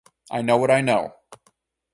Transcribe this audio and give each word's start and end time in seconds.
I 0.31 0.41
know 0.41 0.57
what 0.57 0.71
I 0.71 0.81
know. 0.81 1.13